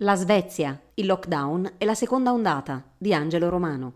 [0.00, 3.94] La Svezia, il lockdown e la seconda ondata di Angelo Romano.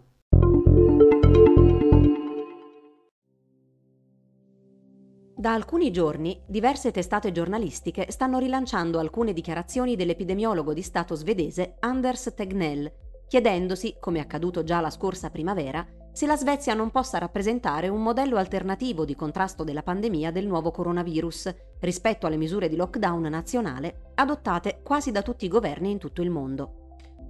[5.37, 12.33] Da alcuni giorni diverse testate giornalistiche stanno rilanciando alcune dichiarazioni dell'epidemiologo di Stato svedese Anders
[12.35, 12.91] Tegnell,
[13.29, 18.37] chiedendosi, come accaduto già la scorsa primavera, se la Svezia non possa rappresentare un modello
[18.37, 24.81] alternativo di contrasto della pandemia del nuovo coronavirus rispetto alle misure di lockdown nazionale adottate
[24.83, 26.75] quasi da tutti i governi in tutto il mondo.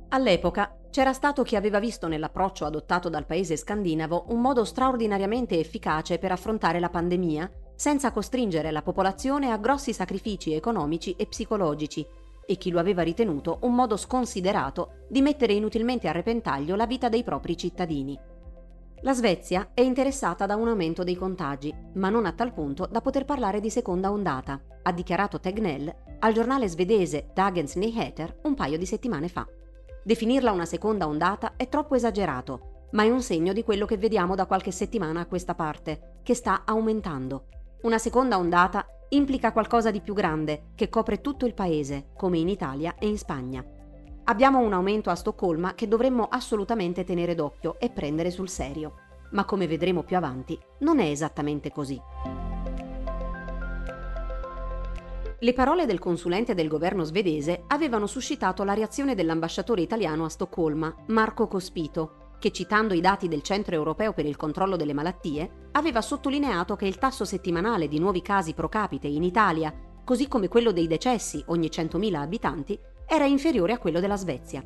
[0.09, 6.19] All'epoca c'era stato chi aveva visto nell'approccio adottato dal paese scandinavo un modo straordinariamente efficace
[6.19, 12.05] per affrontare la pandemia senza costringere la popolazione a grossi sacrifici economici e psicologici
[12.45, 17.09] e chi lo aveva ritenuto un modo sconsiderato di mettere inutilmente a repentaglio la vita
[17.09, 18.19] dei propri cittadini.
[19.03, 23.01] La Svezia è interessata da un aumento dei contagi, ma non a tal punto da
[23.01, 28.77] poter parlare di seconda ondata, ha dichiarato Tegnell al giornale svedese Dagens Nyheter un paio
[28.77, 29.47] di settimane fa.
[30.05, 34.35] Definirla una seconda ondata è troppo esagerato, ma è un segno di quello che vediamo
[34.35, 37.47] da qualche settimana a questa parte, che sta aumentando.
[37.83, 42.51] Una seconda ondata implica qualcosa di più grande, che copre tutto il paese, come in
[42.51, 43.65] Italia e in Spagna.
[44.31, 48.93] Abbiamo un aumento a Stoccolma che dovremmo assolutamente tenere d'occhio e prendere sul serio.
[49.33, 52.01] Ma come vedremo più avanti, non è esattamente così.
[55.37, 60.95] Le parole del consulente del governo svedese avevano suscitato la reazione dell'ambasciatore italiano a Stoccolma,
[61.07, 66.01] Marco Cospito, che citando i dati del Centro europeo per il controllo delle malattie, aveva
[66.01, 70.71] sottolineato che il tasso settimanale di nuovi casi pro capite in Italia, così come quello
[70.71, 72.79] dei decessi ogni 100.000 abitanti,
[73.13, 74.63] era inferiore a quello della Svezia.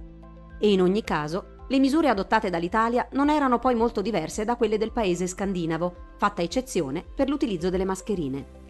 [0.59, 4.77] E in ogni caso, le misure adottate dall'Italia non erano poi molto diverse da quelle
[4.77, 8.63] del paese scandinavo, fatta eccezione per l'utilizzo delle mascherine.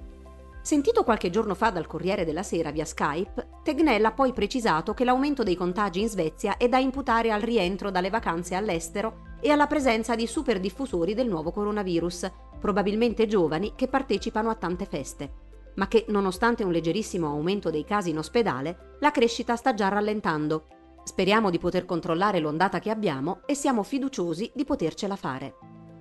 [0.63, 5.05] Sentito qualche giorno fa dal Corriere della Sera via Skype, Tegnell ha poi precisato che
[5.05, 9.67] l'aumento dei contagi in Svezia è da imputare al rientro dalle vacanze all'estero e alla
[9.67, 12.31] presenza di superdiffusori del nuovo coronavirus,
[12.61, 15.44] probabilmente giovani che partecipano a tante feste
[15.75, 20.67] ma che, nonostante un leggerissimo aumento dei casi in ospedale, la crescita sta già rallentando.
[21.05, 25.57] Speriamo di poter controllare l'ondata che abbiamo e siamo fiduciosi di potercela fare.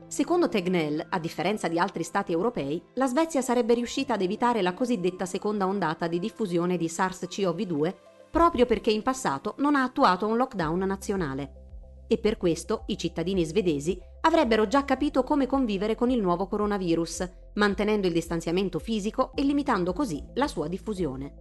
[0.07, 4.73] Secondo Tegnell, a differenza di altri stati europei, la Svezia sarebbe riuscita ad evitare la
[4.73, 7.93] cosiddetta seconda ondata di diffusione di SARS-CoV-2
[8.33, 12.05] proprio perché in passato non ha attuato un lockdown nazionale.
[12.07, 17.29] E per questo i cittadini svedesi avrebbero già capito come convivere con il nuovo coronavirus,
[17.55, 21.33] mantenendo il distanziamento fisico e limitando così la sua diffusione.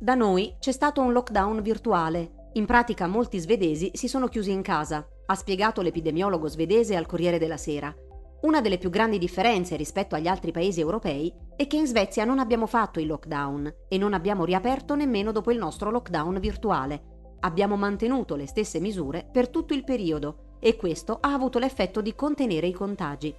[0.00, 2.48] Da noi c'è stato un lockdown virtuale.
[2.54, 7.38] In pratica molti svedesi si sono chiusi in casa, ha spiegato l'epidemiologo svedese al Corriere
[7.38, 7.94] della Sera.
[8.42, 12.40] Una delle più grandi differenze rispetto agli altri paesi europei è che in Svezia non
[12.40, 17.36] abbiamo fatto il lockdown e non abbiamo riaperto nemmeno dopo il nostro lockdown virtuale.
[17.40, 22.14] Abbiamo mantenuto le stesse misure per tutto il periodo e questo ha avuto l'effetto di
[22.14, 23.34] contenere i contagi.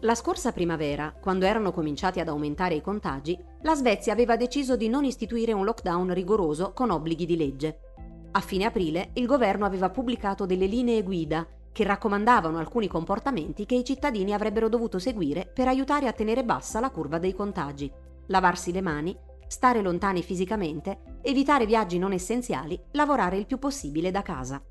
[0.00, 4.88] La scorsa primavera, quando erano cominciati ad aumentare i contagi, la Svezia aveva deciso di
[4.88, 7.80] non istituire un lockdown rigoroso con obblighi di legge.
[8.32, 13.74] A fine aprile il governo aveva pubblicato delle linee guida che raccomandavano alcuni comportamenti che
[13.74, 17.90] i cittadini avrebbero dovuto seguire per aiutare a tenere bassa la curva dei contagi.
[18.26, 24.22] Lavarsi le mani, stare lontani fisicamente, evitare viaggi non essenziali, lavorare il più possibile da
[24.22, 24.62] casa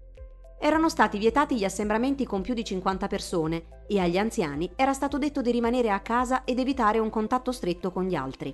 [0.60, 5.18] erano stati vietati gli assembramenti con più di 50 persone e agli anziani era stato
[5.18, 8.54] detto di rimanere a casa ed evitare un contatto stretto con gli altri.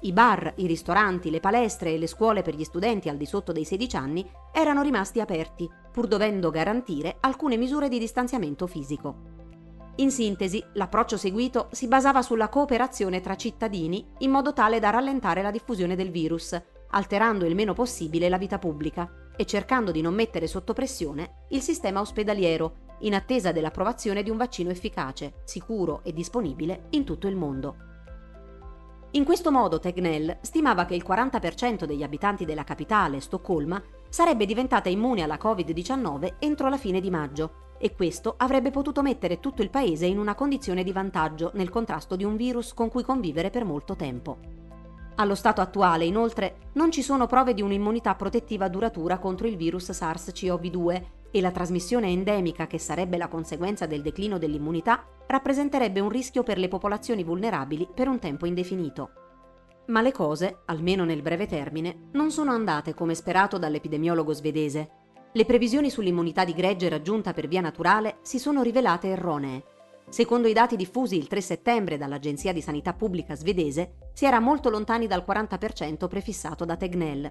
[0.00, 3.52] I bar, i ristoranti, le palestre e le scuole per gli studenti al di sotto
[3.52, 9.34] dei 16 anni erano rimasti aperti, pur dovendo garantire alcune misure di distanziamento fisico.
[9.96, 15.40] In sintesi, l'approccio seguito si basava sulla cooperazione tra cittadini in modo tale da rallentare
[15.40, 16.60] la diffusione del virus,
[16.90, 21.60] alterando il meno possibile la vita pubblica e cercando di non mettere sotto pressione il
[21.60, 27.36] sistema ospedaliero, in attesa dell'approvazione di un vaccino efficace, sicuro e disponibile in tutto il
[27.36, 27.76] mondo.
[29.12, 34.88] In questo modo Tegnell stimava che il 40% degli abitanti della capitale, Stoccolma, sarebbe diventata
[34.88, 39.70] immune alla Covid-19 entro la fine di maggio e questo avrebbe potuto mettere tutto il
[39.70, 43.64] paese in una condizione di vantaggio nel contrasto di un virus con cui convivere per
[43.64, 44.55] molto tempo.
[45.18, 49.90] Allo stato attuale, inoltre, non ci sono prove di un'immunità protettiva duratura contro il virus
[49.90, 56.42] SARS-CoV-2 e la trasmissione endemica, che sarebbe la conseguenza del declino dell'immunità, rappresenterebbe un rischio
[56.42, 59.10] per le popolazioni vulnerabili per un tempo indefinito.
[59.86, 64.90] Ma le cose, almeno nel breve termine, non sono andate come sperato dall'epidemiologo svedese.
[65.32, 69.64] Le previsioni sull'immunità di gregge raggiunta per via naturale si sono rivelate erronee
[70.08, 74.70] Secondo i dati diffusi il 3 settembre dall'Agenzia di Sanità Pubblica svedese, si era molto
[74.70, 77.30] lontani dal 40% prefissato da Tegnell.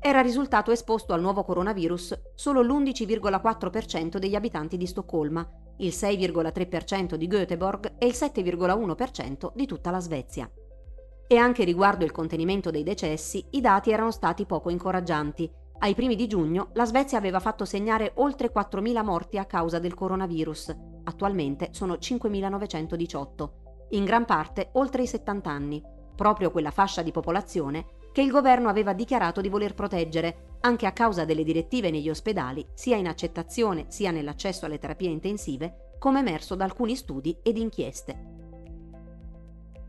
[0.00, 5.44] era risultato esposto al nuovo coronavirus solo l'11,4% degli abitanti di Stoccolma,
[5.78, 10.48] il 6,3% di Göteborg e il 7,1% di tutta la Svezia.
[11.26, 15.50] E anche riguardo il contenimento dei decessi, i dati erano stati poco incoraggianti.
[15.78, 19.94] Ai primi di giugno la Svezia aveva fatto segnare oltre 4.000 morti a causa del
[19.94, 20.74] coronavirus.
[21.04, 23.48] Attualmente sono 5.918,
[23.90, 25.82] in gran parte oltre i 70 anni,
[26.16, 30.92] proprio quella fascia di popolazione che il governo aveva dichiarato di voler proteggere, anche a
[30.92, 36.54] causa delle direttive negli ospedali, sia in accettazione sia nell'accesso alle terapie intensive, come emerso
[36.54, 38.35] da alcuni studi ed inchieste.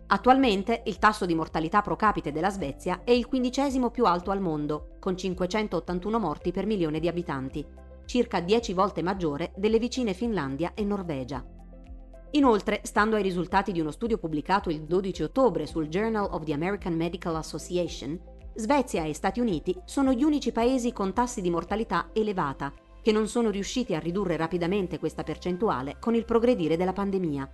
[0.09, 4.39] Attualmente il tasso di mortalità pro capite della Svezia è il quindicesimo più alto al
[4.39, 7.65] mondo, con 581 morti per milione di abitanti,
[8.05, 11.45] circa 10 volte maggiore delle vicine Finlandia e Norvegia.
[12.31, 16.53] Inoltre, stando ai risultati di uno studio pubblicato il 12 ottobre sul Journal of the
[16.53, 18.17] American Medical Association,
[18.55, 23.27] Svezia e Stati Uniti sono gli unici paesi con tassi di mortalità elevata, che non
[23.27, 27.49] sono riusciti a ridurre rapidamente questa percentuale con il progredire della pandemia.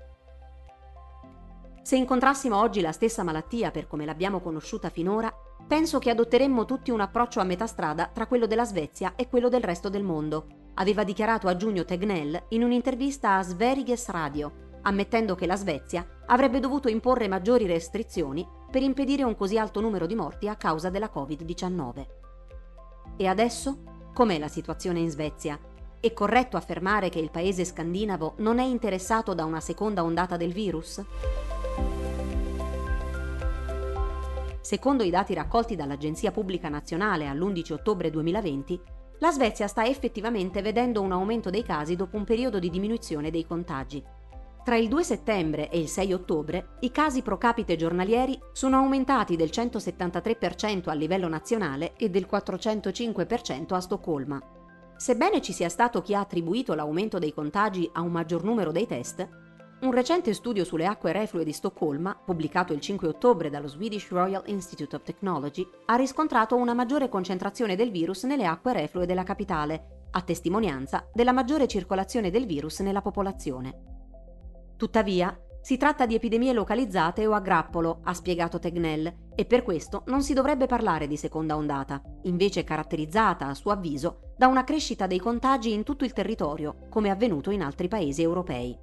[1.84, 5.32] Se incontrassimo oggi la stessa malattia per come l'abbiamo conosciuta finora,
[5.68, 9.50] penso che adotteremmo tutti un approccio a metà strada tra quello della Svezia e quello
[9.50, 15.36] del resto del mondo, aveva dichiarato a giugno Tegnell in un'intervista a Sveriges Radio, ammettendo
[15.36, 20.16] che la Svezia avrebbe dovuto imporre maggiori restrizioni per impedire un così alto numero di
[20.16, 22.06] morti a causa della Covid-19.
[23.18, 23.84] E adesso?
[24.14, 25.60] Com'è la situazione in Svezia?
[26.04, 30.52] È corretto affermare che il paese scandinavo non è interessato da una seconda ondata del
[30.52, 31.02] virus?
[34.60, 38.82] Secondo i dati raccolti dall'Agenzia Pubblica Nazionale all'11 ottobre 2020,
[39.20, 43.46] la Svezia sta effettivamente vedendo un aumento dei casi dopo un periodo di diminuzione dei
[43.48, 44.04] contagi.
[44.62, 49.38] Tra il 2 settembre e il 6 ottobre i casi pro capite giornalieri sono aumentati
[49.38, 54.63] del 173% a livello nazionale e del 405% a Stoccolma.
[55.04, 58.88] Sebbene ci sia stato chi ha attribuito l'aumento dei contagi a un maggior numero dei
[58.88, 59.28] test,
[59.82, 64.44] un recente studio sulle acque reflue di Stoccolma, pubblicato il 5 ottobre dallo Swedish Royal
[64.46, 70.06] Institute of Technology, ha riscontrato una maggiore concentrazione del virus nelle acque reflue della capitale,
[70.12, 73.82] a testimonianza della maggiore circolazione del virus nella popolazione.
[74.78, 80.04] Tuttavia, si tratta di epidemie localizzate o a grappolo, ha spiegato Tegnell, e per questo
[80.08, 85.08] non si dovrebbe parlare di seconda ondata, invece caratterizzata, a suo avviso, da una crescita
[85.08, 88.78] dei contagi in tutto il territorio, come avvenuto in altri paesi europei.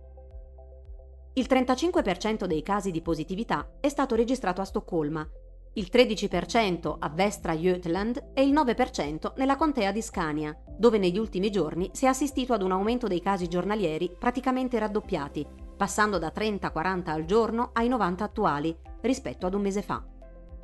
[1.34, 5.28] Il 35% dei casi di positività è stato registrato a Stoccolma,
[5.74, 11.50] il 13% a Västra Götaland e il 9% nella contea di Scania, dove negli ultimi
[11.50, 17.08] giorni si è assistito ad un aumento dei casi giornalieri praticamente raddoppiati, passando da 30-40
[17.08, 20.04] al giorno ai 90 attuali, rispetto ad un mese fa.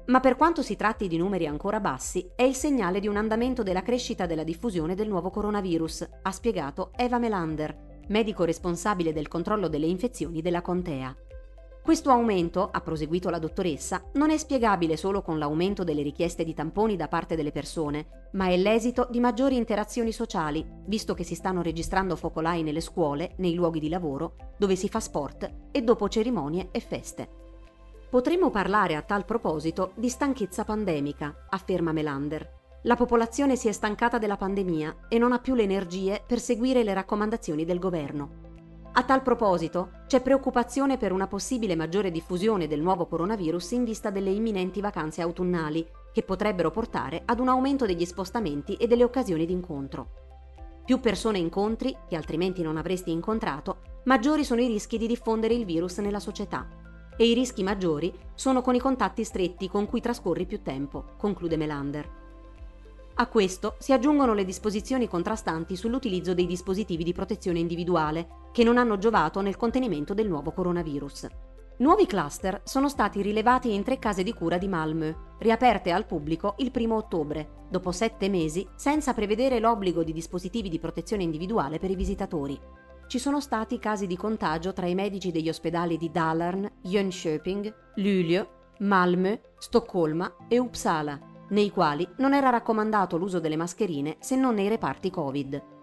[0.08, 3.62] Ma per quanto si tratti di numeri ancora bassi, è il segnale di un andamento
[3.62, 9.68] della crescita della diffusione del nuovo coronavirus, ha spiegato Eva Melander, medico responsabile del controllo
[9.68, 11.16] delle infezioni della contea.
[11.86, 16.52] Questo aumento, ha proseguito la dottoressa, non è spiegabile solo con l'aumento delle richieste di
[16.52, 21.36] tamponi da parte delle persone, ma è l'esito di maggiori interazioni sociali, visto che si
[21.36, 26.08] stanno registrando focolai nelle scuole, nei luoghi di lavoro, dove si fa sport e dopo
[26.08, 27.28] cerimonie e feste.
[28.10, 34.18] Potremmo parlare a tal proposito di stanchezza pandemica, afferma Melander, la popolazione si è stancata
[34.18, 38.45] della pandemia e non ha più le energie per seguire le raccomandazioni del governo.
[38.98, 44.08] A tal proposito, c'è preoccupazione per una possibile maggiore diffusione del nuovo coronavirus in vista
[44.08, 49.44] delle imminenti vacanze autunnali, che potrebbero portare ad un aumento degli spostamenti e delle occasioni
[49.44, 50.08] d'incontro.
[50.82, 55.66] Più persone incontri, che altrimenti non avresti incontrato, maggiori sono i rischi di diffondere il
[55.66, 56.66] virus nella società.
[57.18, 61.58] E i rischi maggiori sono con i contatti stretti con cui trascorri più tempo, conclude
[61.58, 62.24] Melander.
[63.18, 68.78] A questo si aggiungono le disposizioni contrastanti sull'utilizzo dei dispositivi di protezione individuale, che non
[68.78, 71.26] hanno giovato nel contenimento del nuovo coronavirus.
[71.76, 76.54] Nuovi cluster sono stati rilevati in tre case di cura di Malmö, riaperte al pubblico
[76.60, 81.90] il 1 ottobre, dopo sette mesi, senza prevedere l'obbligo di dispositivi di protezione individuale per
[81.90, 82.58] i visitatori.
[83.06, 88.48] Ci sono stati casi di contagio tra i medici degli ospedali di Dalarn, Jönköping, Luleå,
[88.78, 91.20] Malmö, Stoccolma e Uppsala,
[91.50, 95.74] nei quali non era raccomandato l'uso delle mascherine se non nei reparti Covid.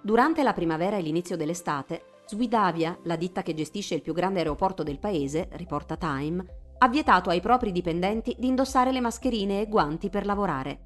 [0.00, 4.82] Durante la primavera e l'inizio dell'estate, Swedavia, la ditta che gestisce il più grande aeroporto
[4.82, 6.44] del paese, riporta Time,
[6.78, 10.80] ha vietato ai propri dipendenti di indossare le mascherine e guanti per lavorare.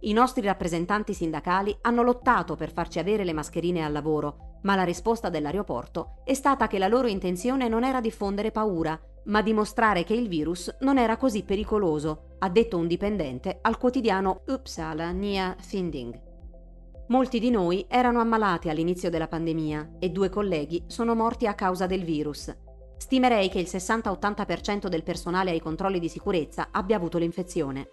[0.00, 4.84] I nostri rappresentanti sindacali hanno lottato per farci avere le mascherine al lavoro, ma la
[4.84, 10.14] risposta dell'aeroporto è stata che la loro intenzione non era diffondere paura, ma dimostrare che
[10.14, 16.31] il virus non era così pericoloso, ha detto un dipendente al quotidiano Uppsala Nya Finding.
[17.08, 21.86] Molti di noi erano ammalati all'inizio della pandemia e due colleghi sono morti a causa
[21.86, 22.54] del virus.
[22.96, 27.88] Stimerei che il 60-80% del personale ai controlli di sicurezza abbia avuto l'infezione.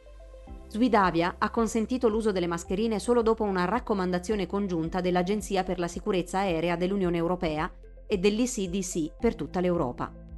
[0.68, 6.40] Swidavia ha consentito l'uso delle mascherine solo dopo una raccomandazione congiunta dell'Agenzia per la sicurezza
[6.40, 7.70] aerea dell'Unione Europea
[8.06, 10.29] e dell'ECDC per tutta l'Europa.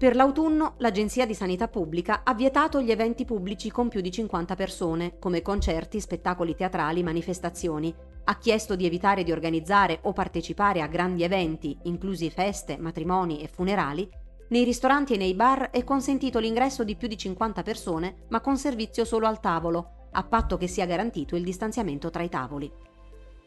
[0.00, 4.54] Per l'autunno l'Agenzia di Sanità Pubblica ha vietato gli eventi pubblici con più di 50
[4.54, 7.94] persone, come concerti, spettacoli teatrali, manifestazioni.
[8.24, 13.48] Ha chiesto di evitare di organizzare o partecipare a grandi eventi, inclusi feste, matrimoni e
[13.48, 14.08] funerali.
[14.48, 18.56] Nei ristoranti e nei bar è consentito l'ingresso di più di 50 persone, ma con
[18.56, 22.72] servizio solo al tavolo, a patto che sia garantito il distanziamento tra i tavoli.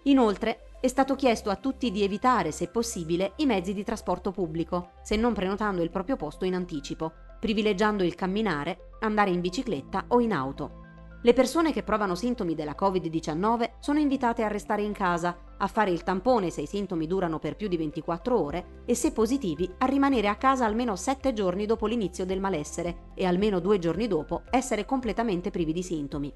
[0.03, 4.91] Inoltre, è stato chiesto a tutti di evitare, se possibile, i mezzi di trasporto pubblico,
[5.01, 10.19] se non prenotando il proprio posto in anticipo, privilegiando il camminare, andare in bicicletta o
[10.19, 10.81] in auto.
[11.21, 15.89] Le persone che provano sintomi della Covid-19 sono invitate a restare in casa, a fare
[15.89, 19.85] il tampone se i sintomi durano per più di 24 ore e se positivi a
[19.85, 24.41] rimanere a casa almeno 7 giorni dopo l'inizio del malessere e almeno 2 giorni dopo
[24.49, 26.33] essere completamente privi di sintomi.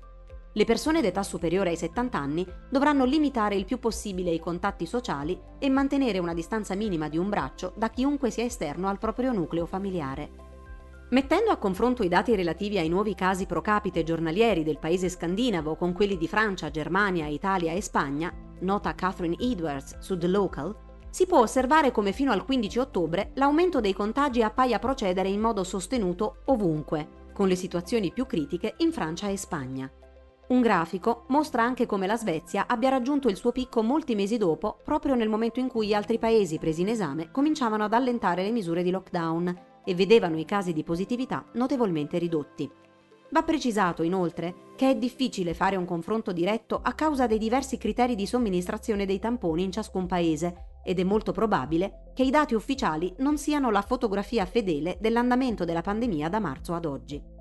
[0.54, 5.39] Le persone d'età superiore ai 70 anni dovranno limitare il più possibile i contatti sociali
[5.60, 9.66] e mantenere una distanza minima di un braccio da chiunque sia esterno al proprio nucleo
[9.66, 10.46] familiare.
[11.10, 15.75] Mettendo a confronto i dati relativi ai nuovi casi pro capite giornalieri del paese scandinavo
[15.75, 20.75] con quelli di Francia, Germania, Italia e Spagna, nota Catherine Edwards su The Local,
[21.10, 25.63] si può osservare come fino al 15 ottobre l'aumento dei contagi appaia procedere in modo
[25.63, 29.89] sostenuto ovunque, con le situazioni più critiche in Francia e Spagna.
[30.48, 34.80] Un grafico mostra anche come la Svezia abbia raggiunto il suo picco molti mesi dopo,
[34.82, 38.82] proprio nel momento in cui altri paesi presi in esame cominciavano ad allentare le misure
[38.82, 42.70] di lockdown e vedevano i casi di positività notevolmente ridotti.
[43.32, 48.16] Va precisato inoltre che è difficile fare un confronto diretto a causa dei diversi criteri
[48.16, 53.13] di somministrazione dei tamponi in ciascun paese ed è molto probabile che i dati ufficiali
[53.18, 57.36] non siano la fotografia fedele dell'andamento della pandemia da marzo ad oggi.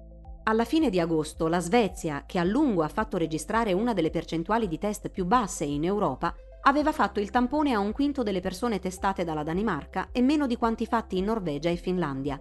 [0.49, 4.69] Alla fine di agosto la Svezia, che a lungo ha fatto registrare una delle percentuali
[4.69, 8.79] di test più basse in Europa, aveva fatto il tampone a un quinto delle persone
[8.79, 12.41] testate dalla Danimarca e meno di quanti fatti in Norvegia e Finlandia.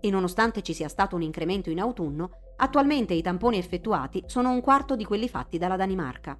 [0.00, 4.60] E nonostante ci sia stato un incremento in autunno, attualmente i tamponi effettuati sono un
[4.60, 6.36] quarto di quelli fatti dalla Danimarca.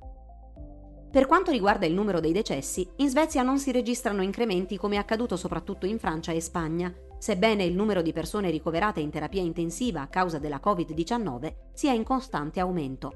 [1.12, 4.99] Per quanto riguarda il numero dei decessi, in Svezia non si registrano incrementi come è
[4.99, 6.92] accaduto soprattutto in Francia e Spagna,
[7.25, 12.02] sebbene il numero di persone ricoverate in terapia intensiva a causa della Covid-19 sia in
[12.02, 13.12] costante aumento.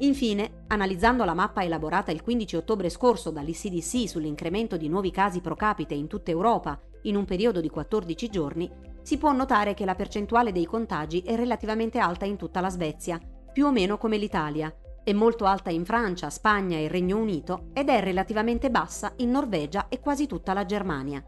[0.00, 5.56] Infine, analizzando la mappa elaborata il 15 ottobre scorso dall'ICDC sull'incremento di nuovi casi pro
[5.56, 8.70] capite in tutta Europa in un periodo di 14 giorni,
[9.00, 13.18] si può notare che la percentuale dei contagi è relativamente alta in tutta la Svezia,
[13.50, 14.70] più o meno come l'Italia,
[15.02, 19.88] è molto alta in Francia, Spagna e Regno Unito ed è relativamente bassa in Norvegia
[19.88, 21.24] e quasi tutta la Germania.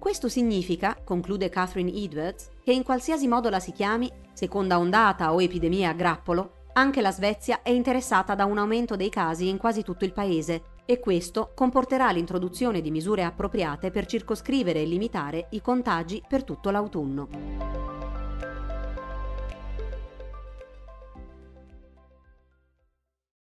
[0.00, 5.42] Questo significa, conclude Catherine Edwards, che in qualsiasi modo la si chiami, seconda ondata o
[5.42, 9.82] epidemia a grappolo, anche la Svezia è interessata da un aumento dei casi in quasi
[9.82, 15.60] tutto il paese e questo comporterà l'introduzione di misure appropriate per circoscrivere e limitare i
[15.60, 17.99] contagi per tutto l'autunno.